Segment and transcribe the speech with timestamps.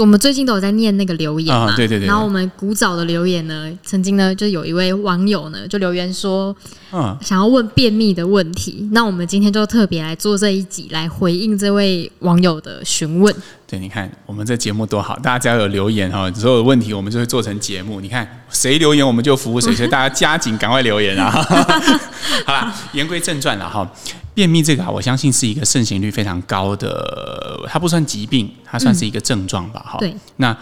[0.00, 2.06] 我们最近都有在念那个留言嘛，哦、对对对。
[2.06, 6.56] 然后我们古早的留言呢，曾经呢，就有一位网友呢，就留言说，
[6.92, 8.88] 嗯，想要问便秘的问题。
[8.92, 13.34] 那我们今天就特别来做这一集，来回应这位网友的询问。
[13.66, 18.00] 对，你看我们这节目多好，大家只要有留言哈，所有问题我们就会做成节目。
[18.00, 21.30] 你看谁留言我们就服务谁，所以大家加紧赶快留言啊！
[22.46, 23.88] 好了，言归正传了哈。
[24.32, 29.84] 便秘这个啊，我相信是一个盛行率非常高的，它不算疾病，它算是一个症状吧。
[29.84, 30.16] 哈、嗯，对。
[30.36, 30.56] 那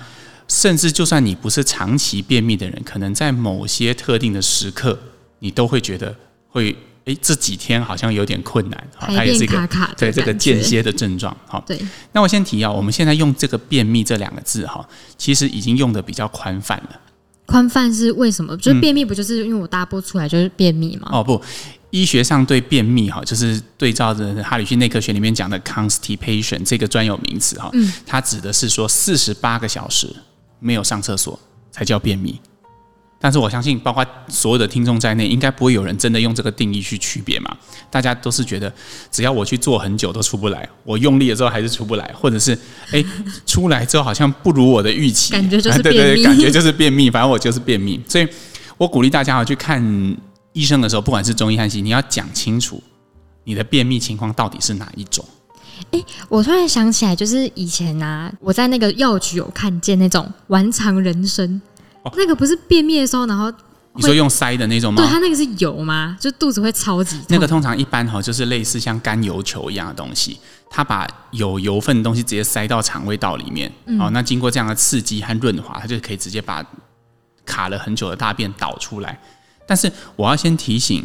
[0.48, 4.98] 甚至就算你不是长期便秘的人，可能在某些特定的时刻，
[5.40, 6.14] 你都会觉得
[6.48, 8.88] 会，哎，这几天好像有点困难。
[8.96, 11.36] 哈，它也是一个对这个间歇的症状。
[11.46, 11.78] 哈，对。
[12.12, 14.86] 那我先提啊，我们现在用这个便秘这两个字哈，
[15.18, 17.00] 其实已经用的比较宽泛了。
[17.44, 18.56] 宽泛是为什么？
[18.56, 21.08] 就是便秘不就是因为我大不出来就是便秘吗？
[21.12, 21.40] 哦不。
[21.90, 27.70] 医学上对便秘哈，就是对照着哈里逊内科学里面讲的 constipation 这个专有名词哈，
[28.06, 30.06] 它指的是说四十八个小时
[30.60, 31.38] 没有上厕所
[31.70, 32.38] 才叫便秘。
[33.20, 37.56] 但是我相信，包括所有的听众在内，应该不会有人真的用这个定义去区别嘛。
[37.90, 38.72] 大家都是觉得，
[39.10, 42.56] 只要我去做很久都出不来，我用力了之后还是出不来，或者是
[42.92, 43.04] 哎
[43.44, 48.00] 出来之后好像不如我的预期，感觉就是 便秘，对对对，感觉就是便秘，反正我就是便秘。
[48.06, 48.28] 所以
[48.76, 49.82] 我鼓励大家要去看。
[50.52, 52.82] 医生的时候，不管是中医还是西医，你要讲清楚
[53.44, 55.24] 你的便秘情况到底是哪一种。
[55.92, 61.60] 哎、欸，我突然想起来，就是以前啊，我在那个药局有看见那种丸肠人参，
[62.02, 63.52] 哦、那个不是便秘的时候，然后
[63.94, 65.00] 你说用塞的那种吗？
[65.00, 66.16] 对，它那个是油吗？
[66.20, 67.16] 就肚子会超级。
[67.28, 70.38] 那个通常一般哈，就是类似像甘油球一样的东西，
[70.68, 76.64] 它把有油分的东西直接塞到肠胃道里面，嗯、哦，那经过这样的刺激和润滑，它就可以直接把
[77.46, 79.18] 卡了很久的大便导出来。
[79.68, 81.04] 但是我要先提醒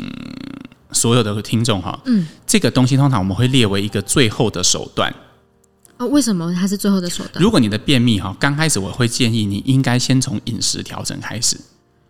[0.94, 5.14] 所有的听众哈，嗯，这个东西通常我们会列为一个最后的手段。
[5.98, 7.44] 哦，为什么它是最后的手段？
[7.44, 11.60] 如果你的便秘哈，刚开始我会建议你应该先从饮食调整开始。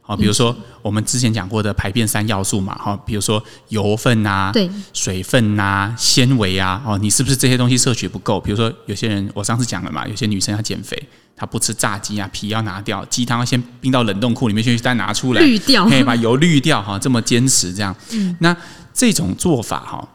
[0.06, 8.38] 好，比如说我们之前讲过的排便三要素嘛，哈，比如说油分啊，对，水分啊，纤维啊，哦，你是不是这些东西摄取不够？
[8.38, 11.02] 比如说有些人，我上次讲了嘛，有些女生要减肥，
[11.38, 18.54] 她不吃炸鸡啊，皮要拿掉，鸡汤要先冰到冷冻库里面去，再拿出来滤掉，可以把油滤掉哈，这么坚持这样，嗯，那
[18.94, 20.06] 这种做法哈，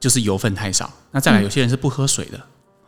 [0.00, 0.92] 就是油分太少。
[1.12, 2.40] 那再来，有些人是不喝水的。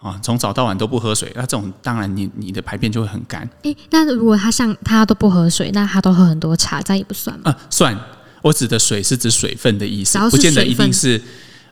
[0.02, 3.48] 啊，从早到晚都不喝水，那这种当然你你的排便就会很干。
[3.62, 7.50] 诶，那如果他像他都不喝水，那他都喝很多茶，这样也不算吗？
[7.50, 7.96] 啊，算。
[8.42, 11.22] 我指的水是指水分的意思，不见得一定是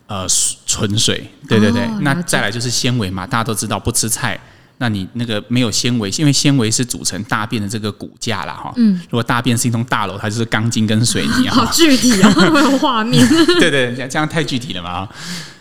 [0.07, 0.25] 呃
[0.65, 1.29] 纯水。
[1.49, 1.83] 对对对。
[1.83, 4.39] 哦，那再来就是纤维嘛，大家都知道不吃菜，
[4.79, 8.73] 那你那个没有纤维，因为纤维是组成大便的这个骨架啦哈。
[8.77, 8.95] 嗯。
[9.11, 11.55] 如果大便是一栋大楼，它就是钢筋跟水泥啊。
[11.57, 12.31] 好具体啊，
[12.81, 13.27] 画面。
[13.59, 15.09] 对对，这样太具体了嘛。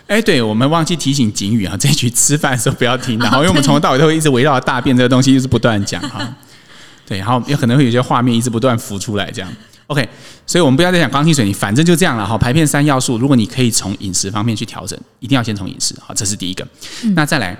[0.10, 6.36] 哎，对，我们忘记提醒警语啊，这一局吃饭的时候不要听，然后因为我们从头到尾都会一直围绕大便这个东西，就是不断讲哈。
[7.06, 9.48] 对，然后有可能会有些画面一直不断浮出来，这样。
[9.86, 10.10] OK，
[10.48, 12.36] 所以我们不要再讲钢筋水泥，反正就这样了哈。
[12.36, 16.68] 排便三要素，如果你可以从饮食方面去调整，一定要先从饮食，好，这是第一个。
[17.04, 17.56] 嗯、那再来，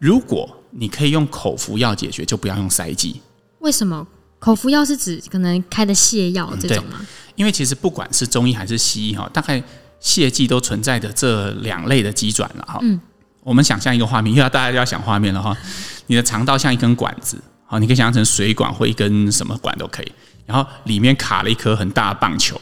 [0.00, 3.20] 如果你可以用口服药解决，就不要用塞剂。
[3.60, 4.04] 为什么？
[4.40, 7.00] 口服药是指可能开的泻药这种吗？
[7.36, 9.62] 因为其实不管是中医还是西医哈，大概。
[10.04, 13.00] 泻剂都存在的这两类的急转了哈，嗯，
[13.42, 15.56] 我们想象一个画面，因为大家要想画面了哈。
[16.06, 20.12] 你的肠道像一根管子，好，你可以想象成水管或一根什么管都可以，
[20.44, 22.60] 然后里面卡了一颗很大的棒球，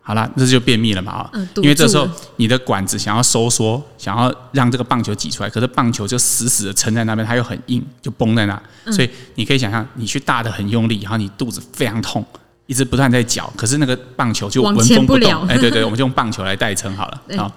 [0.00, 12.24] 好了，这就便秘了嘛啊，因为这时候你的管子想要收缩，想要让这个棒球挤出来，可是棒球就死死的撑在那边，它又很硬，就崩在那，所以你可以想象，你去大的很用力，然后你肚子非常痛。
[12.70, 15.44] 一直不断在搅，可是那个棒球就纹风不动。
[15.48, 17.20] 哎，对对，我们就用棒球来代称好了。
[17.36, 17.50] 好，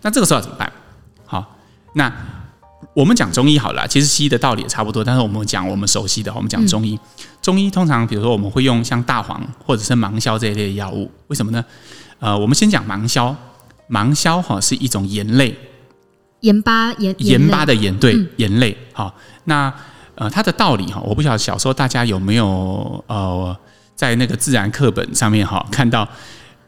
[0.00, 0.72] 那这个时候要怎么办？
[1.26, 1.44] 好，
[1.92, 2.10] 那
[2.94, 6.98] 我们讲中医好了，其实西医的道理也差不多，但是我们讲我们熟悉的，我们讲中医。
[7.42, 11.62] 中医通常比如说我们会用像大黄或者是芒硝这一类的药物，为什么呢？
[12.18, 13.36] 呃，我们先讲芒硝，
[13.86, 15.54] 芒硝哈是一种盐类，
[16.40, 18.74] 盐巴盐盐巴的盐，对，盐类。
[18.94, 19.70] 好，那
[20.14, 23.54] 呃它的道理哈，我不晓得小时候大家有没有呃。
[23.98, 26.08] 在那个自然课本上面哈，看到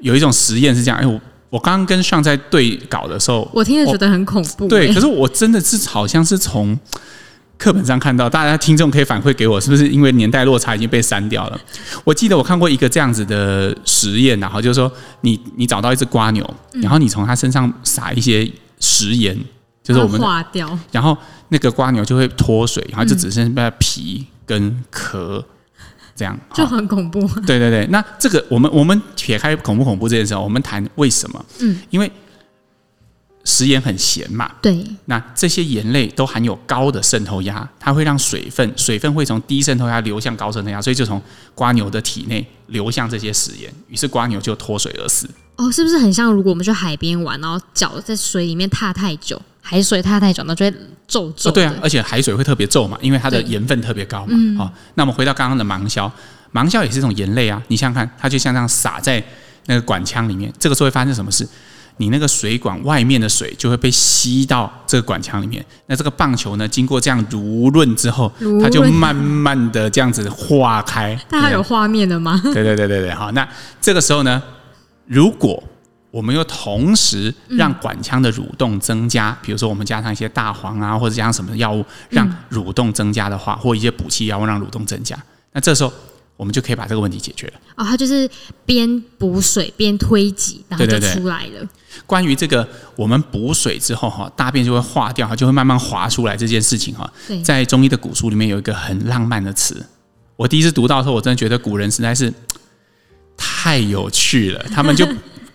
[0.01, 0.99] 有一种实验是这样。
[0.99, 4.67] 哎，我我刚刚跟上在对稿的时候，我听着觉得很恐怖。
[4.67, 6.77] 对，可是我真的是好像是从
[7.57, 8.29] 课本上看到。
[8.29, 11.61] 大家听众可以反馈给我，是不是因为年代落差已经被删掉了？
[12.03, 14.91] 我记得我看过一个这样子的实验，然后就是说，
[15.21, 16.45] 你你找到一只瓜牛，
[16.83, 18.51] 然后你从它身上撒一些
[18.81, 19.39] 食盐。
[19.83, 21.17] 就是我们化掉，然后
[21.49, 25.45] 那个瓜牛就会脱水，然后就只剩下皮跟壳。
[26.21, 27.27] 这样 就很恐怖。
[27.47, 31.43] 对对对，那这个我们我们撇开恐不恐怖这件事，我们谈为什么？
[31.61, 32.11] 嗯，因为
[33.45, 34.51] 食盐很咸嘛。
[34.61, 34.85] 对。
[35.07, 41.21] 那这些盐类都含有高的渗透压，它会让水分水分会从低渗透压流向高渗透压，所以就从
[41.55, 45.29] 瓜牛的体内流向这些食盐，于是瓜牛就脱水而死。
[45.57, 49.41] 哦，是不是很像如果我们去海边玩，然后脚在水里面踏太久？
[49.63, 50.75] 海水踏太久，那就会
[51.07, 51.51] 皱皱。
[51.51, 54.27] 对啊，而且海水会特别皱嘛，因为它的盐分特别高嘛。
[54.27, 56.11] 好、嗯哦，那我们回到刚刚的盲硝，
[56.53, 57.63] 盲硝也是一种盐类啊。
[57.69, 59.23] 你想想看，它就像这样洒在
[59.67, 61.47] 那个管腔里面，这个时候会发生什么事？
[62.01, 65.63] 你那个水管外面的水就会被吸到这个管腔里面。
[65.85, 68.33] 那这个棒球呢，经过这样濡润之后，
[68.63, 71.15] 它就慢慢的这样子化开。
[71.29, 72.41] 大家有画面的吗？
[72.43, 73.47] 对对对对对，好，那
[73.83, 74.43] 这个时候呢，
[75.05, 75.63] 如果
[76.11, 85.15] 我们又同时让管腔的蠕动增加，比如说我们加上一些大黄啊，或者加上什么药物让蠕动增加的话，或一些补气药物让蠕动增加，
[85.53, 85.93] 那这时候
[86.39, 87.53] 我们就可以把这个问题解决了。
[87.77, 88.29] 哦，它就是
[88.65, 91.51] 边补水边推挤，然后就出来了。
[91.51, 91.80] 对对对。
[92.07, 92.67] 关于这个，
[92.97, 97.11] 我们补水之后哈，大便就会化掉，它就会慢慢滑出来这件事情哈，
[97.45, 99.85] 在中医的古书里面有一个很浪漫的词，
[100.37, 102.33] 我第一次读到的时候，我真的觉得古人实在是
[103.37, 105.07] 太有趣了， 他们就。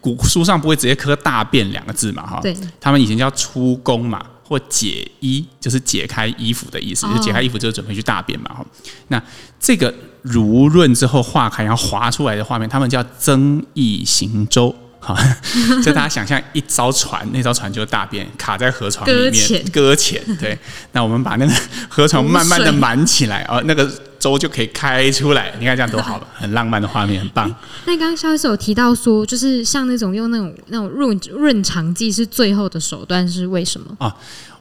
[0.02, 2.24] 古书上不会直接刻“大便”两个字嘛？
[2.28, 8.54] 哈，对，他们以前叫出宫嘛，或解衣，就是解开衣服的意思，就解开衣服就是准备去大便嘛。
[8.54, 8.64] 哈，
[9.08, 9.20] 那
[9.60, 9.92] 这个
[10.22, 14.76] 濡润之后化开，然后滑出来的画面，他们叫增益行舟。
[15.06, 15.16] 好，
[15.86, 20.20] 就大家想象一艘船，那艘船就是大便卡在河床里面搁浅。
[20.40, 20.58] 对，
[20.94, 21.54] 那我们把那个
[21.88, 23.88] 河床慢慢的满起来，哦，那个
[24.18, 25.54] 舟就可以开出来。
[25.60, 27.48] 你看这样多好，很浪漫的画面，很棒。
[27.86, 33.96] 那刚刚肖医师有提到说，就是像那种用那种那种润润肠剂是最后的手段，是为什么？
[34.00, 34.12] 哦，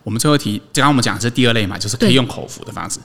[0.02, 3.00] 我们最后提，刚刚我们讲的是第二类嘛，就是可以用口服的方式。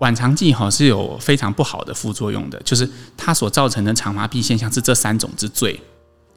[0.00, 5.80] 晚肠剂哈是有非常不好的副作用的，就是它所造成的肠麻痹现象是这三种之最。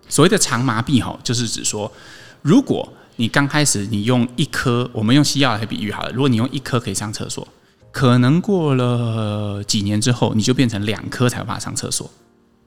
[0.08, 1.92] 所谓的肠麻痹哈，就是指说，
[2.42, 7.48] 如果你刚开始你用一颗，我们用西药来比喻好了，如果你用一颗可以上厕所，
[7.92, 12.12] 可能过了几年之后，你就变成两颗才有办法上厕所。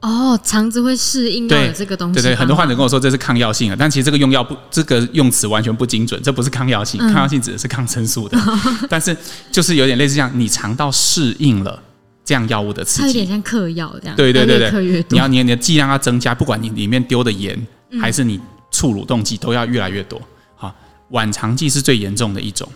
[0.00, 2.14] 哦，肠子会适应到这个东西。
[2.14, 9.16] 对对对，很多患者跟我说这是抗药性的，但其实这个用药不，这个用词完全不精准，这不是抗药性，抗药性指的是抗生素的，嗯、但是
[9.50, 11.82] 就是有点类似这样，你肠道适应了。
[12.28, 14.14] 这样药物的刺激，它有点像嗑药这样。
[14.14, 17.58] 对对对对，你要你你的剂量要增加，不管你里面丢的盐
[17.98, 18.38] 还是你
[18.70, 20.20] 促蠕动剂，都要越来越多。
[20.54, 20.70] 好，
[21.08, 22.68] 晚肠剂是最严重的一种，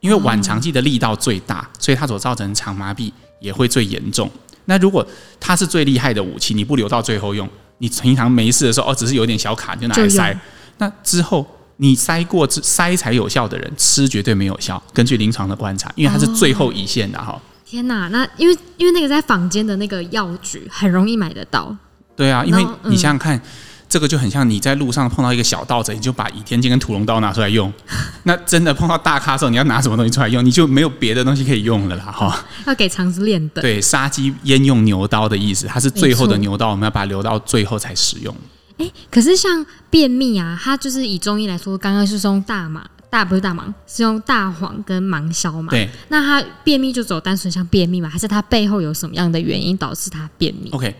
[0.00, 4.30] 因为晚肠剂的力道最大，所以它所造成肠麻痹也会最严重。
[4.64, 5.06] 那如果
[5.38, 10.40] 它是最厉害的武器，你不留到最后用，你平常没事的时候哦，只是有点小卡就拿来塞，
[10.78, 14.82] 那之后你塞过塞才有效的人吃绝对没有效。
[14.94, 17.38] 根据临床的观察，因为它是最后一线的哈。
[17.68, 21.76] 天呐，那因为因为那个在坊间的那个药局很容易买得到。
[22.14, 23.42] 对啊，因为你想想看，嗯、
[23.88, 27.70] 这个就很像你在路上碰到一个小盗贼，你就把倚天剑跟屠龙刀拿出来用。
[28.22, 30.44] 那真的碰到大咖的时候，你要拿什么东西出来用？
[30.44, 32.44] 你就没有别的东西可以用了啦，哈。
[32.68, 33.60] 要给肠子练的。
[33.60, 38.34] 对，杀鸡焉用牛刀的意思，它是最后的牛刀，我们要把它留到最后才使用。
[38.78, 42.86] 哎，可是像便秘啊，它就是以中医来说，刚刚是用大麻。
[43.08, 45.70] 大不是大芒，是用大黄跟芒硝嘛？
[45.70, 45.88] 对。
[46.08, 48.08] 那他便秘就走单纯像便秘嘛？
[48.08, 50.94] 还是他背后有什么样的原因导致他便秘？OK，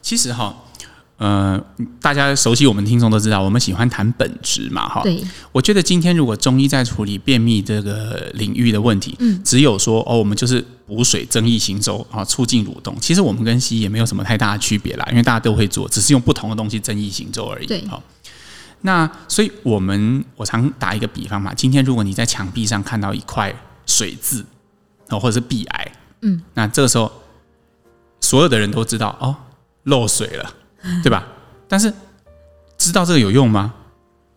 [0.00, 0.56] 其实哈，
[1.18, 1.62] 呃，
[2.00, 5.02] 大家熟悉我们听众都知道，我们喜欢谈本质嘛，哈。
[5.02, 5.22] 对。
[5.52, 12.96] 我觉得今天如果中医在处理便秘这个领域的问题，嗯，只有说哦，我们就是补水、增益行舟啊，促进蠕动。
[13.00, 17.66] 其实我们跟西医也没有什么太大的区别啦，因为大家都会做，只是用不同的东西增益行舟而已。
[17.66, 17.86] 对。
[17.86, 18.02] 好。
[18.82, 21.52] 那所以，我们我常打一个比方嘛。
[21.54, 23.54] 今天如果你在墙壁上看到一块
[23.86, 24.44] 水渍，
[25.08, 27.10] 哦，或者是壁癌，嗯，那这个时候
[28.20, 29.36] 所有的人都知道哦，
[29.84, 30.54] 漏水了，
[31.02, 31.26] 对吧？
[31.68, 31.92] 但是
[32.78, 33.74] 知道这个有用吗？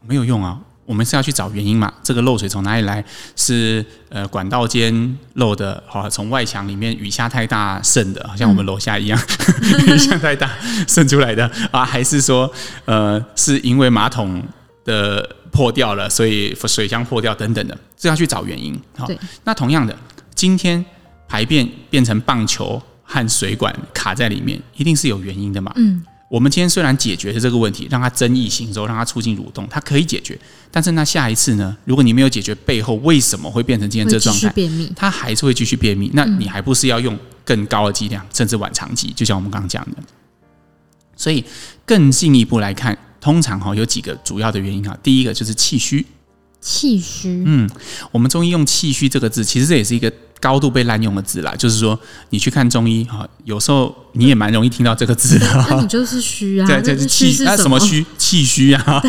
[0.02, 0.60] 没有用啊。
[0.86, 1.92] 我们是要去找原因嘛？
[2.04, 3.04] 这个漏水从哪里来？
[3.36, 9.20] 是呃管道间漏的，好，从外墙里面雨下太大渗的，好像我们楼下一样，
[9.62, 10.50] 嗯、 雨下太大
[10.88, 11.86] 渗出来的啊？
[11.86, 12.52] 还是说
[12.86, 14.44] 呃是因为马桶
[14.84, 17.78] 的破掉了，所以水箱破掉等等的？
[17.98, 18.78] 这要去找原因。
[18.98, 19.98] 好，对那同样的，
[20.36, 20.84] 今天
[21.28, 25.72] 排便变成棒球和水管卡在里面，一定是有原因的嘛？
[25.76, 26.04] 嗯。
[26.34, 30.36] 我们今天虽然解决了这个问题，让它增益行舟，让它促进蠕动，它可以解决。
[30.72, 31.78] 但是那下一次呢？
[31.86, 34.52] 如果你没有解决背后为什么会变成今天这状态，
[34.96, 36.10] 它还是会继续便秘。
[36.16, 39.14] 那你还不是要用更高的剂量，甚至晚长期？
[39.16, 39.98] 就像我们刚刚讲的。
[41.16, 41.46] 所以
[41.86, 44.98] 更进一步来看，通常哈有几个主要的原因哈。
[45.04, 46.04] 第一个就是气虚，
[46.60, 47.70] 气虚，嗯，
[48.12, 50.12] 我们中医用气虚这个字，其实这也是一个
[50.44, 51.56] 高度被滥用的字啦。
[51.56, 51.98] 就是说，
[52.32, 55.48] 你去看中医哈，有时候你也蛮容易听到这个字的。
[55.70, 58.06] 那 你就是虚啊，对，这是气，那什么虚？
[58.18, 59.02] 气虚啊。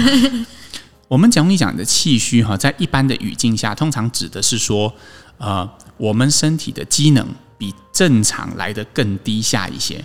[1.09, 4.93] 我们中医讲的气虚哈，在一般的语境下，通常指的是说，
[5.39, 7.27] 呃，我们身体的机能
[7.59, 10.05] 比正常来的更低下一些。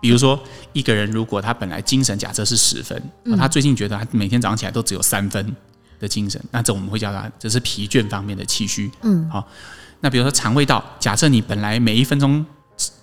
[0.00, 0.42] 比如说，
[0.72, 3.02] 一个人如果他本来精神假设是十分，
[3.36, 5.54] 他最近觉得他每天早上起来都只有三分。
[6.00, 8.90] 的精神，那这我们会叫他，这是疲倦方面的气虚。
[9.02, 9.46] 嗯，好，
[10.04, 12.44] 那比如说肠胃道，假设你本来每一分钟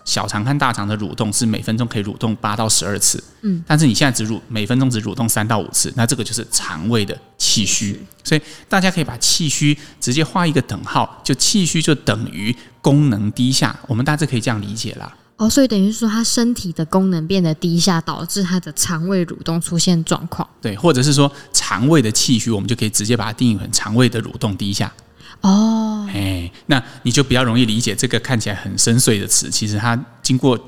[0.06, 8.00] 小肠和大肠的蠕动是每分钟可以蠕动八到十二次，嗯，但是你现在只蠕每分钟只蠕动三到五次，那这个就是肠胃的气虚。
[8.24, 15.12] 所以大家可以把气虚直接画一个等号，就气虚就等于功能低下，我们大致可以这样理解啦。
[15.38, 20.48] 哦，所以等于说，他身体的功能变得低下，导致他的肠胃蠕动出现状况。
[20.62, 24.94] 对，或者是说肠胃的气虚，我们就可以直接把它定义成肠胃的蠕动低下。
[25.42, 30.60] 哦，哎，那你就比较容易理解这个看起来很深邃的词，其实它经过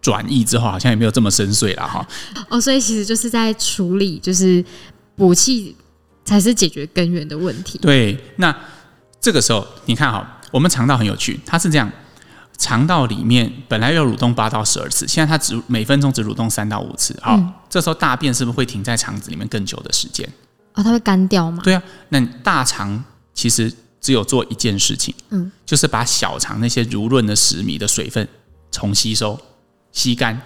[0.00, 2.06] 转译之后，好像也没有这么深邃了哈。
[2.48, 4.64] 哦，所以其实就是在处理，就是
[5.16, 5.76] 补气
[6.24, 7.78] 才是解决根源的问题。
[7.78, 8.54] 对，那
[9.20, 11.90] 这个时候你看哈，我们肠道很有趣，它是这样。
[12.58, 17.18] 肠道里面本来要蠕动八到十二次，现在它只每分钟只蠕动三到五次。
[17.22, 20.28] 好，嗯、这时候大便是不是会停在肠子里面更久的时间？
[20.74, 21.62] 哦，它会干掉吗？
[21.64, 23.72] 对啊，那大肠其实
[24.10, 28.26] 只有做一件事情，嗯，就是把小肠那些濡润的食糜的水分
[28.72, 29.40] 重吸收、
[29.92, 30.42] 吸干。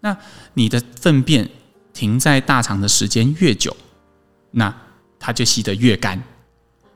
[0.00, 0.14] 那
[0.52, 1.48] 你的粪便
[1.94, 3.74] 停在大肠的时间越久，
[4.50, 4.74] 那
[5.18, 6.22] 它就吸得越干，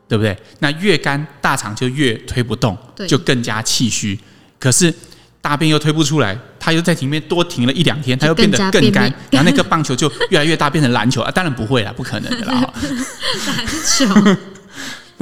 [0.07, 0.37] 对不对？
[0.59, 4.21] 那越干，大肠就越推不动，对就更加气虚。
[4.59, 4.95] 可是
[5.41, 11.31] 大便又推不出来，它又在里面多停了一两天，它又变得更干，然后那个棒球就越来越大，变成篮球啊！
[11.31, 12.61] 当然不会啦，不可能的啦。
[13.47, 14.37] 篮球，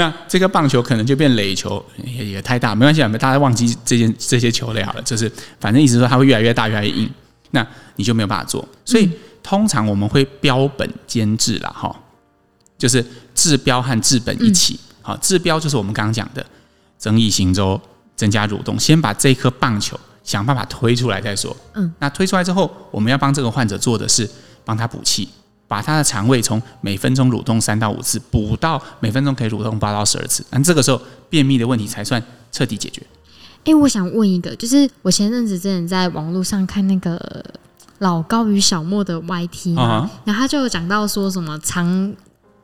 [0.00, 5.02] 那这个棒球可能就变垒球，也也太大，没关系，大家忘记这件这些球类好了。
[5.02, 5.30] 就是
[5.60, 7.10] 反正意思说它会越来越大，越来越硬，
[7.50, 7.66] 那
[7.96, 8.66] 你就没有办法做。
[8.84, 11.94] 所以、嗯、通常我们会标本兼治啦，哈，
[12.78, 13.04] 就是
[13.34, 14.80] 治标和治本一起。
[15.02, 16.44] 好、嗯，治标就是我们刚刚讲的
[16.96, 17.80] 增益行舟。
[18.16, 21.56] 增加蠕动，先把这颗棒球想办法推出来再说。
[21.72, 24.28] 嗯，那推出来之后，我们要帮这个患者做的是
[24.62, 25.26] 帮他补气，
[25.70, 30.44] 把他的肠胃从每分钟蠕动三到五次补到每分钟可以蠕动八到十二次。
[30.50, 33.00] 那这个时候便秘的问题才算彻底解决。
[33.62, 37.44] 哎，我想问一个，就是我前阵子真的在网络上看那个
[37.98, 42.12] 老高与小莫的 YT 嘛，然后他就有讲到说什么肠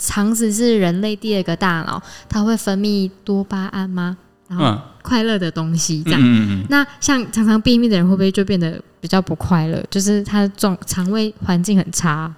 [0.00, 4.16] 肠子是人类第二个大脑，它会分泌多巴胺吗？
[4.48, 9.80] 然后快乐的东西这样，嗯、那像常常便秘的人会不会就变得比较不快乐？
[9.88, 12.34] 就是他状肠胃环境很差。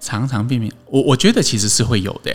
[0.00, 2.34] 常常便秘，我我觉得其实是会有的。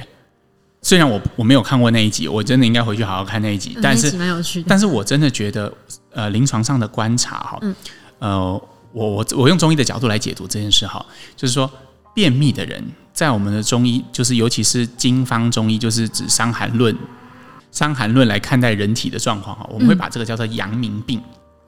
[0.82, 3.76] 虽然我我没有看过那一集，我真的应该回去好好看那一集。
[3.82, 4.66] 但是蛮有趣的。
[4.70, 5.74] 但是我真的觉得，
[6.12, 7.76] 呃，临床上的观察哈，嗯、
[8.20, 8.62] 呃，
[8.94, 11.04] 我我我用中医的角度来解读这件事哈，
[11.36, 11.68] 就是说
[12.14, 12.84] 便秘的人
[13.14, 16.94] 在我们的中医，就是尤其是经方中医，就是指《伤寒论》。
[17.72, 21.20] 《伤寒论》来看待人体的状况哈，我们会把这个叫做阳明病。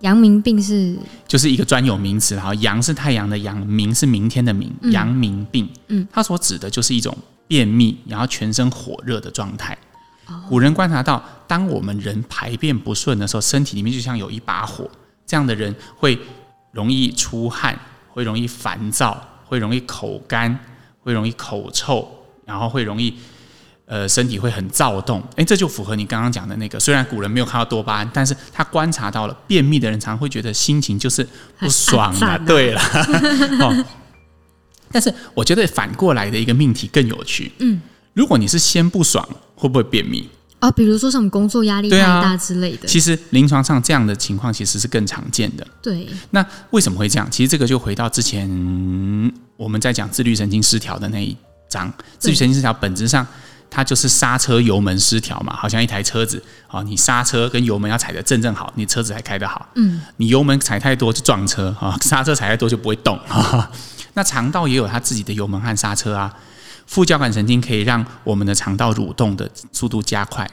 [0.01, 0.95] 阳明病是
[1.27, 5.67] 就是一个专有名词，然后阳是太阳的阳，明是明天的明，阳明病。
[5.87, 7.15] 嗯，它所指的就是一种
[7.47, 9.77] 便秘，然后全身火热的状态。
[10.47, 14.89] 古人观察到，当我们人排便不顺的时候，身体里面就像有一把火，
[15.25, 16.19] 这样的人会
[16.71, 20.59] 容易出汗，会容易烦躁，会容易口干，
[20.99, 22.07] 会容易口臭，
[22.45, 23.15] 然后会容易。
[23.89, 26.77] 呃，身体会很躁动，哎，这就符合你刚刚讲的那个。
[26.77, 31.25] 虽然古人没有看到多巴胺，但是他观察到了便秘的人，常常会觉得心情就是
[31.57, 32.31] 不爽啊。
[32.31, 32.81] 啊对了，
[33.63, 33.85] 哦，
[34.91, 37.49] 但是我觉得反过来的一个命题更有趣。
[37.59, 37.79] 嗯，
[38.13, 39.25] 如果你是先不爽，
[39.55, 40.29] 会不会便秘？
[40.59, 42.85] 哦，比如说什么工作压力太大之类的。
[42.85, 45.65] 啊、其实临床上这样的情况其实是更常见的。
[45.81, 46.09] 对。
[46.31, 47.25] 那为什么会这样？
[47.31, 48.49] 其实这个就回到之前
[49.55, 51.37] 我们在讲自律神经失调的那一
[51.69, 51.89] 章。
[52.19, 53.25] 自律神经失调本质上。
[53.69, 59.67] 它就是刹车油门失调嘛，好像一台车子，啊，你刹车跟油门要踩得正正好，你车子才开得好。
[59.75, 63.19] 嗯，你油门踩太多就撞车啊，刹车踩太多就不会动。
[64.15, 66.33] 那肠道也有它自己的油门和刹车啊，
[66.87, 70.49] 副交感神经可以让我们的肠道蠕动的速度加快，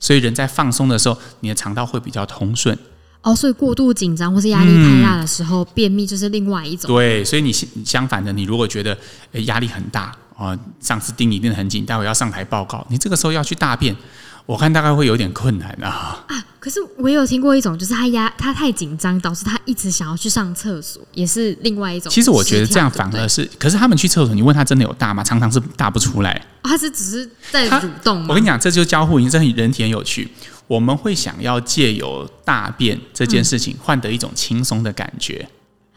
[0.00, 2.78] 所以人在放松的时候，你的肠道会比较通顺。
[3.22, 6.86] 哦，所以过度紧张或是压力太大的时候，嗯、便秘就是另外一种。
[6.86, 8.96] 对，所以你相反的，你如果觉得
[9.32, 13.96] 压力很大，啊，上次盯你盯得很紧，待会要上台报告，你这个时候要去大便，
[14.44, 16.24] 我看大概会有点困难啊。
[16.28, 22.12] 啊，可是我有听过一种，就是他压他太紧张，导致他一直想要去上厕所，也是另外一种。
[22.12, 25.24] 其实我觉得这样反而是，对对，可是他们去厕所，你问他真的有大吗？
[25.24, 26.32] 常常是大不出来。
[26.62, 28.26] 哦、他是只是在蠕动吗？
[28.28, 30.30] 我跟你讲，这就是交互音，这人体很有趣。
[30.66, 35.48] 我们会想要借由大便这件事情换得一种轻松的感觉，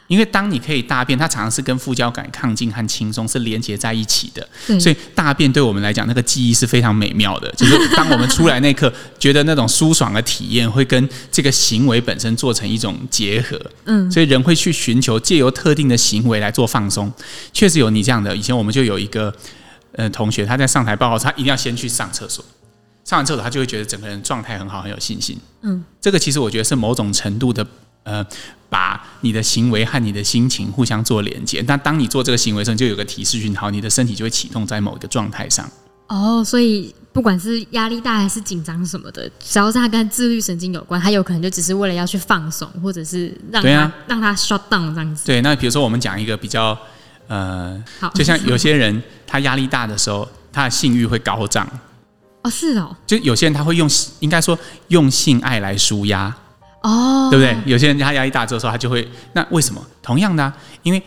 [0.09, 4.79] 因为当你可以大便，它常常是跟副交感亢进和轻松是连接在一起的。
[4.79, 7.49] 所以大便对我们来讲，那个记忆是非常美妙的。
[7.51, 13.59] 就是当我们出来那刻，觉得那种舒爽的体验会跟这个行为本身做成一种结合。
[13.85, 17.13] 嗯，所以人会去寻求借由特定的行为来做放松。
[17.53, 19.31] 确实有你这样的，以前我们就有一个
[19.91, 22.43] 呃同学，他在上台报告，他一定要先去上厕所。
[23.05, 25.37] 上完厕所，他就会觉得整个人状态很好，很有信心。
[25.61, 27.65] 嗯，这个其实我觉得是某种程度的，
[28.03, 28.25] 呃，
[28.69, 31.63] 把你的行为和你的心情互相做连接。
[31.67, 35.69] 那当你做这个行为的时候，就有个提示讯号，你的身体就会启动在某一个状态上。
[36.07, 45.25] 哦，所以不管是压力大还是紧张什么的，只要是它跟自律神经有关，它有可能就只是为了要去放松，或者是让它、啊、让它 shut down 这样子。
[45.27, 46.75] 对，那比如说我们讲一个比较，
[47.27, 51.69] 呃，好，就像有些人他压力大的时候，他的性欲会高涨。
[52.41, 53.87] 哦，是哦，就有些人他会用，
[54.19, 56.35] 应该说用性爱来舒压，
[56.81, 57.71] 哦，对不对？
[57.71, 59.81] 有些人他压力大之后，他就会，那为什么？
[60.01, 61.01] 同样的、啊，因为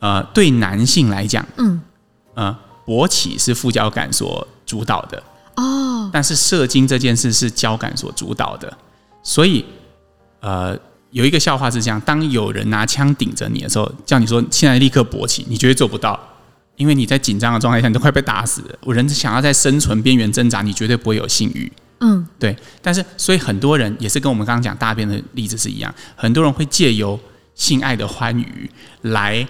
[0.00, 1.80] 呃，对男性来讲，嗯，
[2.34, 5.22] 呃，勃起是副交感所主导的，
[5.56, 8.76] 哦，但是射精这件事是交感所主导的，
[9.22, 9.64] 所以
[10.40, 10.76] 呃，
[11.10, 16.18] 有一个笑话是这样：当有人拿枪顶着你的时候，叫你说现在立刻勃起，你绝对做不到。
[16.76, 18.74] 因为你在紧张的状态下，你都快被打死了。
[18.80, 21.70] 我人想要在生存边缘挣扎，你绝对不会有性欲。
[22.02, 22.54] 嗯，对。
[22.82, 27.18] 但是，所以很多人也是跟我们刚刚讲大便的例子是一样，很多人会借由
[27.54, 28.70] 性爱的欢愉
[29.02, 29.46] 来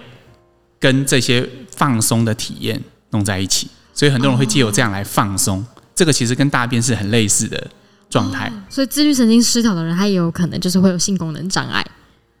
[0.79, 3.67] 跟这些放松的体验弄在一起。
[3.93, 7.67] 所以很多人会借由这样来放松，哦、这个其实跟大便是很类似的
[8.09, 8.47] 状态。
[8.47, 11.85] 哦、所以自律神经失调的人，他也有可能就是会有性功能障碍。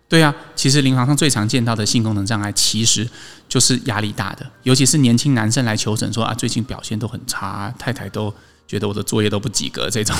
[0.09, 3.07] 对啊，其实临床上最常见到的性功能障碍，其实
[3.49, 8.31] 就是压力大的，尤其是年轻男生来求诊说啊，最近表现都很差，太太都
[8.73, 10.15] 觉得我的作业都不及格这种。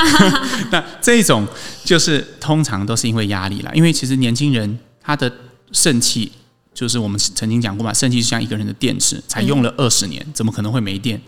[0.72, 1.46] 那这种
[1.84, 5.30] 就是通常都是因为压力啦，因为其实年轻人他的
[5.72, 6.32] 肾气，
[6.72, 11.20] 就是我们曾经讲过嘛，肾气就像一个人的电池，才用了二十年，怎么可能会没电？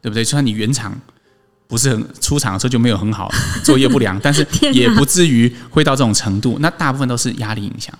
[0.00, 0.24] 对不对？
[0.24, 0.98] 就算你原厂。
[1.66, 3.30] 不是很出厂的时候就没有很好，
[3.62, 4.40] 作业不良， 但是
[4.72, 6.56] 也不至于会到这种程度。
[6.60, 7.94] 那大部分都是压力影响。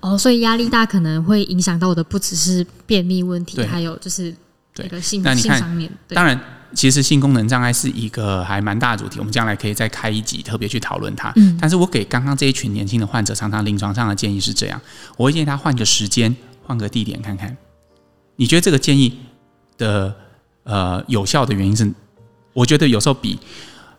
[0.00, 4.36] 哦，所以压力大可能会影响到我的不只是便秘问题，还有就是
[4.76, 5.90] 那个性对性上面。
[6.08, 6.38] 当然，
[6.74, 11.32] 其实性功能障碍是一个还蛮大的主题，我们将来可以再开一集特别去讨论它。
[11.36, 14.80] 嗯，但是我给刚刚这一群年轻的患者，常常临床上的建议是这样：
[15.16, 17.56] 我会建议他换个时间，换个地点看看。
[18.36, 19.18] 你觉得这个建议
[19.76, 20.14] 的
[20.64, 21.92] 呃有效的原因是？
[22.54, 23.38] 我觉得有时候比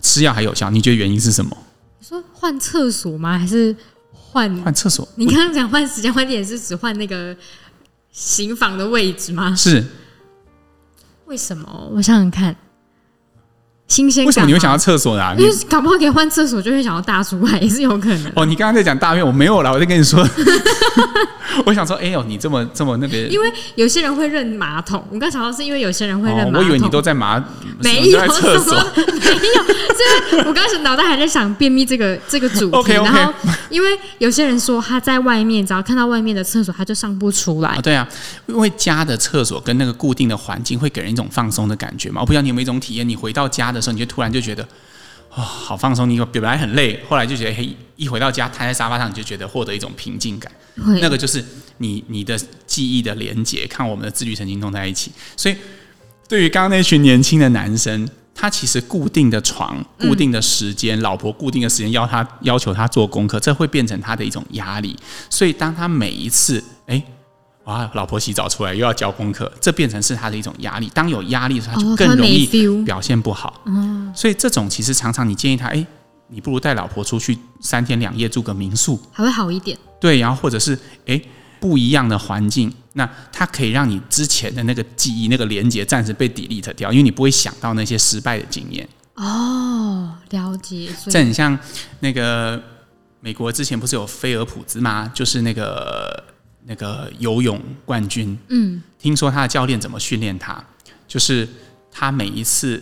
[0.02, 1.58] 吃药还有效，你觉得原因是什么？
[1.98, 3.38] 你说换厕所吗？
[3.40, 3.76] 还是
[4.12, 5.08] 换换厕所？
[5.16, 7.36] 你刚刚讲换时间换地点是指换那个
[8.12, 9.56] 行房的位置吗？
[9.56, 9.84] 是。
[11.30, 11.90] 为什么？
[11.94, 12.56] 我想想看。
[13.90, 14.28] 新鲜感。
[14.28, 15.36] 为什么你会想要厕所啊？
[15.38, 18.32] 因为搞不好可以换厕所，就会想要大出来，也是有可能。
[18.36, 20.26] 哦，你刚刚在讲大便，我没有了，我在跟你说。
[21.66, 25.04] 我想说，哎呦，你这么这么那个，因为有些人会认马桶。
[25.10, 26.54] 我刚想到是因为有些人会认马桶。
[26.54, 27.44] 哦、我以为你都在马，
[27.84, 29.64] 没有厕所，没有。
[30.30, 32.78] 所以我刚才脑袋还在想便秘这个这个主题。
[32.78, 33.34] Okay, okay 然后，
[33.70, 37.76] 因为有些人说他在外面，只要看到外面的厕所，他就上不出来。
[37.76, 38.08] 哦、对啊，
[38.46, 42.22] 因为家的厕所跟那个固定的环境会给人一种放松的感觉嘛。
[42.22, 44.68] 我不知道你有没有一种体验，你回到家的时候，你就突然就觉得。
[45.32, 46.10] 哦，好放松！
[46.10, 50.52] 你本来很累，后来就觉得嘿，一回到家，瘫在沙发上，你就觉得获得一种平静感。
[51.00, 51.46] 那个就是
[51.78, 55.12] 你你的记忆的连接，看我们的自律神经弄在一起。
[55.38, 55.56] 所以，
[56.28, 64.98] 对于刚刚那群年轻的男生，他其实固定的床、固定的时间，嗯、老婆固定的时间要他要求他做功课，这会变成他的一种压力。
[65.30, 67.00] 所以，当他每一次哎。
[67.70, 67.88] 哇！
[67.94, 70.90] 老婆洗澡出来又要交功课，这变成是他的一种压力。
[70.92, 72.48] 当有压力的时候，他就更容易
[72.84, 73.62] 表现不好。
[73.66, 75.86] 哦、所以这种其实常常你建议他，哎，
[76.30, 79.78] 你不如带老婆出去三天两夜住个民宿，还会好一点。
[80.02, 81.22] 对，然后或者是哎
[81.60, 88.88] 不一样的环境，那它可以让你之前的那个记忆、那个连接暂时被 delete 掉，因为你不会想到那些失败的经验。
[89.14, 90.90] 哦，了解。
[91.06, 91.56] 这很像
[92.00, 92.60] 那个
[93.20, 95.12] 美国之前不是有菲尔普兹吗？
[95.14, 96.24] 就是那个。
[96.70, 100.64] 那个游泳冠军，嗯，听说他的教练怎么训练他，
[101.08, 101.50] 就是
[101.92, 102.82] 他每一次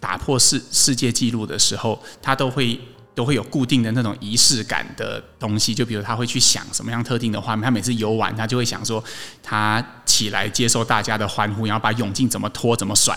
[0.00, 2.80] 打破世世界纪录的时候，他都会
[3.14, 9.02] 都会有固定的那种仪式感的东西，就比如他会去想什么样特定的画面，他每次游完，他就会想说，
[9.44, 13.16] 他起来接受大家的欢呼，然后把泳镜怎么脱怎么甩。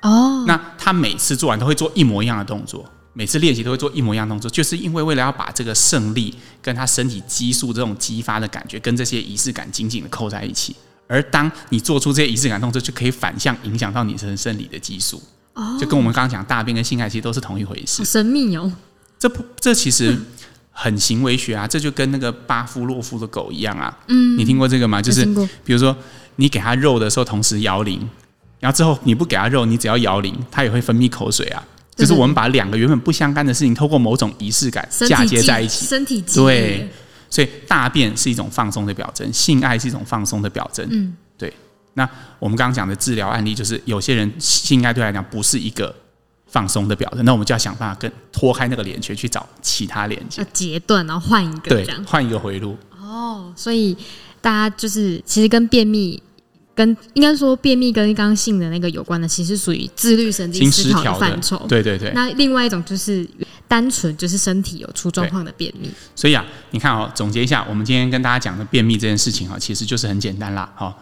[0.00, 10.74] 哦，那他每次做完都会做一模一样的动作，每次练习都会做一模一样的动作，就是因为为了要把这个胜利跟他身体激素这种激发的感觉，跟这些仪式感紧紧的扣在一起。
[11.06, 15.20] 而当你做出这些仪式感动作，就可以反向影响到你身生理的激素。
[15.54, 18.04] 哦，就跟我们刚刚讲大便跟性爱其实都是同一回事。
[18.04, 18.72] 神秘哦。
[19.18, 20.16] 这不，这其实
[20.70, 23.98] 很行为学啊，这就跟那个巴夫洛夫的狗一样啊。
[24.06, 25.02] 嗯，你听过这个吗？
[25.02, 25.24] 就是
[25.64, 25.94] 比如说，
[26.36, 28.08] 你给它肉的时候，同时摇铃，
[28.60, 31.62] 然后之后你不给它肉，你只要摇铃，它也会分泌口水啊。
[32.00, 35.86] 就是我们把两个原本不相干的事情，透过某种仪式感嫁接在一起。
[35.86, 36.88] 身体对，
[37.28, 40.86] 所以大便是一种放松的表征，性爱是一种放松的表征。
[40.90, 41.52] 嗯，对。
[41.94, 42.08] 那
[42.38, 45.94] 我们刚刚讲的治疗案例，就是有些人性爱对他来讲不是一个。
[46.52, 52.76] 放松的表征，那我们就要想办法跟脱开那个连接，去找其他连接，截断，然后换一个，对，换一个回路。
[53.00, 53.96] 哦，所以
[54.40, 56.20] 大家就是其实跟便秘，
[56.80, 61.62] 跟应该说便秘跟刚刚性的那个有关的，其实属于自律神经失调的范畴。
[61.68, 62.10] 对对对。
[62.14, 63.28] 那另外一种就是
[63.68, 65.90] 单纯就是身体有出状况的便秘。
[66.16, 70.72] 所以啊，你看哦，总结一下，我们今天跟大家讲的便秘这件事情啊，其实就是很简单啦。
[70.78, 70.94] 哦，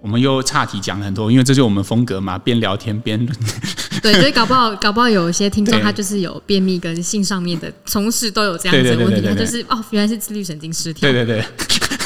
[0.00, 3.24] 我们又岔题讲了很多，因为这就是我们风格嘛，边聊天边。
[4.02, 11.08] 对，所以搞不好，搞不好有一些听众他就是有便秘跟性上面的同时都有这样子的问题，他就是哦，原来是自律神经失调。
[11.08, 11.44] 对对对，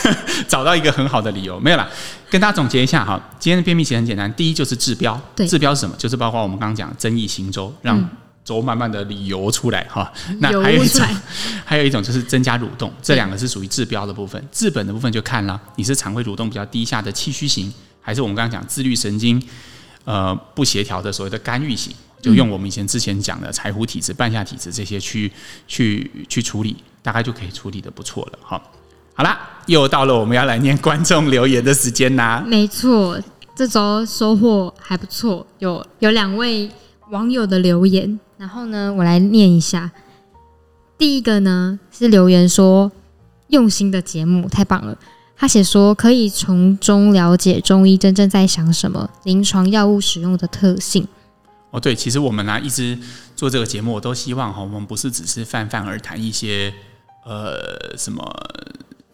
[0.48, 1.88] 找到一个很好的理由，没有啦，
[2.30, 5.96] 跟大家总结一下哈，今天的便秘其实很简单，第一就是治标，治标是什么？
[5.96, 8.08] 就是包括我们刚刚讲争议行舟，让
[8.44, 10.12] 舟慢慢的理由出来哈。
[10.40, 11.06] 那还有一种，
[11.64, 14.42] 还有一种就是增加蠕动，这两个是属于治标的部分。
[14.52, 19.42] 治本的部分就看了，你是肠胃蠕动比较低下的气虚型，还是我们刚刚讲自律神经。
[20.06, 21.90] 呃，不协调的所谓的干预型，
[22.20, 25.32] 就用我们以前之前讲的柴胡体质、半夏体质这些去
[25.66, 28.38] 去去处理，大概就可以处理的不错了。
[28.42, 28.70] 好，
[29.16, 32.42] 好啦，又到了我们要来念观众留言的时间啦。
[32.46, 33.20] 没错，
[33.56, 36.68] 这周收获还不错，有有两位
[37.10, 39.92] 网友的留言，然后呢，我来念一下。
[40.98, 42.90] 第一个呢是留言说，
[43.48, 44.98] 用心的节目太棒了。
[45.36, 51.06] 他写说，可以从中了解中医真正在想什么，临床药物使用的特性。
[51.70, 52.98] 哦，对，其实我们呢、啊、一直
[53.36, 56.72] 做这个节目，我都希望哈，我们不是只是泛泛而谈一些
[57.26, 58.24] 呃什么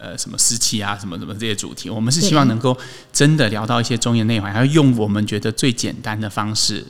[0.01, 2.75] 呃什么湿气啊，什么什么这些主题，我们是希望能够
[3.13, 6.83] 真的聊到一些中医内容，还要用我们觉得最简单的方式，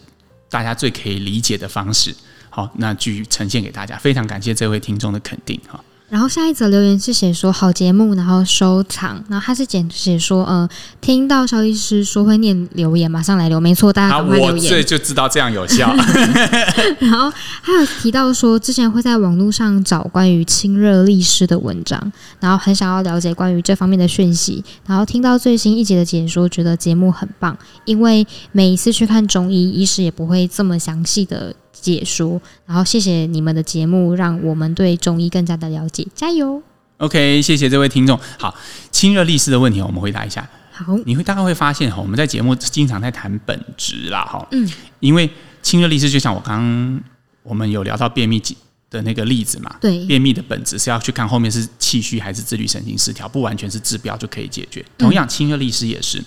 [0.50, 2.16] 大家最可以理解的方式，
[2.50, 3.98] 好，那去呈现给大家。
[3.98, 5.84] 非常感谢这位听众的肯定哈。
[6.12, 9.24] 然后下一则留言是写说好节目，然后收藏。
[9.30, 10.68] 然后他是简写说，呃，
[11.00, 13.62] 听到肖医师说会念留言，马上来留。
[13.62, 14.66] 没错，大家赶快留言。
[14.66, 15.96] 我这就知道这样有效。
[17.00, 24.62] 然后还有提到说，之前会在网络上找关于清热利湿的文章，然后很想要了解关于这方面的讯息。
[24.86, 31.56] 然后听到最新一集的解说，觉得节目很棒，因为每一次去看中医，医师也不会这么详细的。
[31.72, 36.62] 解说，然后谢谢你们的节目，让我们对中医更加的了解，加油
[36.98, 38.20] ！OK，谢谢这位听众。
[38.38, 38.56] 好，
[38.92, 40.48] 清热利湿的问题，我们回答一下。
[40.72, 45.30] 好，你会大概会发现哈，我们在节目经常在谈本质啦，哈，嗯，因为
[45.62, 47.04] 清热利湿就像我刚刚
[47.44, 48.42] 我们有聊到便秘
[48.90, 54.86] 的那个例子嘛，对，便秘的本质是要去看后面是气虚还是自律神经失调，不完全是治标就可以解决。
[54.98, 56.24] 同样，清热利湿也是。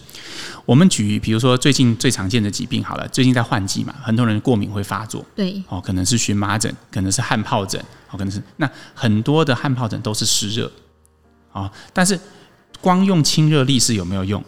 [0.66, 10.70] 我们举，比如说最近最常见的疾病好了，最近在换季嘛，很多人过敏会发作，对，哦，可能是荨麻疹，可能是汗疱疹，哦，可能是那很多的汗疱疹都是湿热，
[11.50, 12.20] 啊，但是
[12.82, 14.44] 光用清热利湿有没有用？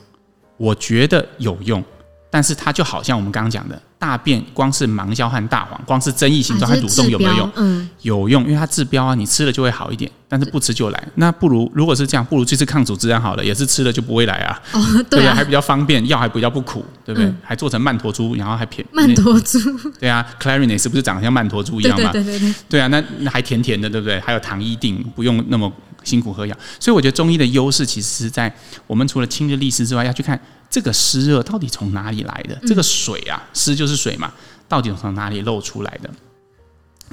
[0.58, 1.82] 我觉得有用。
[2.28, 7.50] 但是它就好像我们刚刚讲的，大便光是芒硝和大黄，光是增益形状和蠕动有没有用？
[7.56, 10.10] 嗯，有用，因为它治标啊，你吃了就会好一点。
[10.28, 14.60] 但是不吃就来，那不如如果是这样，不如去吃抗组织胺好了，也是吃了就不会来啊。
[14.72, 15.32] 哦，对啊？
[15.32, 17.28] 还比较方便，药还比较不苦，对不对？
[17.28, 18.90] 嗯、还做成曼陀珠，然后还便宜。
[18.92, 19.58] 曼陀珠。
[20.00, 22.10] 对啊，Clarinet 是不是长得像曼陀珠一样嘛？
[22.10, 22.80] 对对对对对。
[22.80, 24.18] 啊，那那还甜甜的，对不对？
[24.18, 25.72] 还有糖衣定，不用那么
[26.06, 26.56] 辛苦喝药。
[26.80, 28.50] 所以我觉得中医的优势其实是在
[28.86, 30.40] 我们除了清热利湿之外，要去看。
[30.68, 32.58] 这个湿热到底从哪里来的？
[32.66, 34.34] 这个水啊，湿就是水嘛，
[34.68, 36.10] 到底从哪里漏出来的？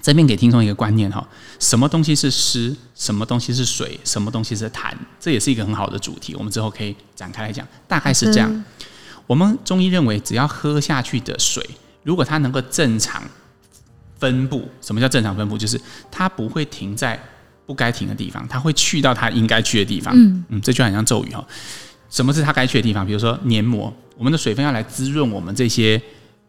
[0.01, 1.25] 这边给听众一个观念哈，
[1.59, 2.75] 什么东西是湿？
[2.95, 3.97] 什么东西是水？
[4.03, 4.91] 什么东西是痰？
[5.19, 7.65] 这也是一个很好的主题，我们之后可以展开来讲。
[7.87, 8.65] 大概是这样。
[9.27, 11.63] 我们中医认为，只要喝下去的水，
[12.01, 13.23] 如果它能够正常
[14.17, 15.55] 分布，什么叫正常分布？
[15.55, 15.79] 就是
[16.09, 17.23] 它不会停在
[17.65, 20.13] 不该停的地方，它会去到它应该去的地方。
[20.15, 21.45] 嗯嗯，这就很像咒语哈。
[22.09, 23.05] 什么是它该去的地方？
[23.05, 26.01] 比如说黏膜，我们的水分要来滋润我们这些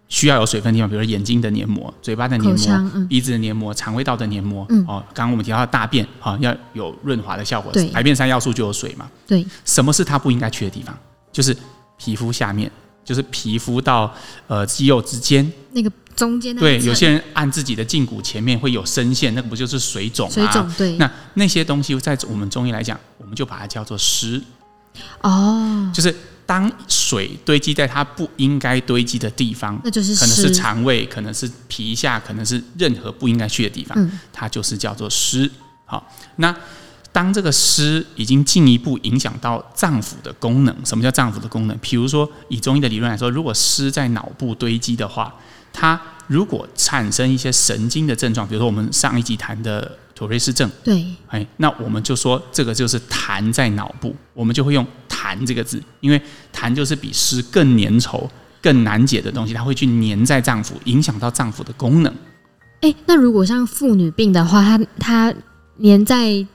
[0.08, 4.66] 需要有水分的地方，比如说眼睛的黏膜、嘴巴的黏膜、嗯、鼻子的黏膜、肠胃道的黏膜。
[4.68, 7.72] 嗯、哦，刚刚我们提到的大便，哈、哦，要有润滑的效果。
[7.72, 9.08] 对，排便三要素就有水嘛。
[9.26, 10.94] 对，什么是它不应该去的地方？
[11.32, 11.56] 就是
[11.96, 12.70] 皮肤下面，
[13.04, 14.12] 就是皮肤到
[14.46, 16.54] 呃肌肉之间那个中间。
[16.56, 20.34] 对，有些人按自己的胫骨前面会有深陷，那个不就是水肿吗？
[20.34, 20.96] 水肿，对。
[20.96, 24.42] 那那些东西在我们中医来讲，我们就把它叫做湿。
[25.20, 26.14] 哦，就是。
[26.46, 35.50] 当水堆积在它不应该堆积的地方，那就是可能是肠胃，可能是皮下，可能是任何不应该去的地方，嗯、它就是叫做湿。
[35.86, 36.54] 好，那
[37.14, 41.78] 当这个湿已经进一步影响到脏腑的功能，什么叫脏腑的功能？
[41.78, 45.32] 比如说，以中医的理论来说，如果湿在脑部堆积的话，
[45.72, 49.98] 它如果产生一些神经的症状，比如说我们上一集谈的。
[50.16, 56.22] 妥瑞氏症，对，哎，那我们就说这个就是痰在脑部，我们就会用痰这个字，因为
[56.54, 58.24] 痰就是比湿更粘稠、
[58.62, 62.14] 更难解的东西，它会去粘在脏腑，影响到脏腑的功能。
[62.82, 65.34] 哎，那如果像妇女病的话，它它
[65.82, 66.46] 粘在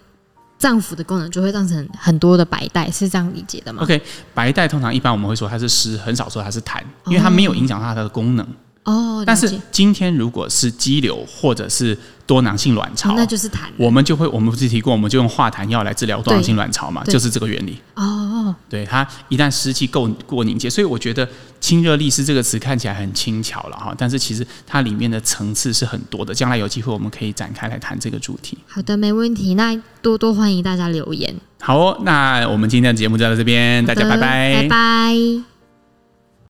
[0.60, 4.00] 脏腑的功能就会造成很多的白带，是这样理解的吗？OK，
[4.34, 8.46] 白带通常一般我们会说它是湿，很少说它是痰，因为它没有影响到它的功能。
[8.84, 11.98] 哦，但是今天如果是肌瘤或者是
[12.30, 13.62] 多囊性卵巢，那就是痰。
[13.76, 17.80] 我们就会，我们不是提过，我们就用化痰药来治疗多囊性卵巢嘛，就是这个原理。
[17.96, 21.28] 哦，对，它一旦湿气够过凝结，所以我觉得
[21.60, 26.32] “清热利湿”这个词看起来很轻巧了哈，但是其实它里面的层次是很多的。
[26.32, 28.56] 将来有机会我们可以展开来谈这个主题。
[28.68, 29.56] 好的，没问题。
[29.56, 31.36] 那多多欢迎大家留言。
[31.60, 35.49] 好哦，那我们今天的节目就到这边，大家拜拜，拜拜。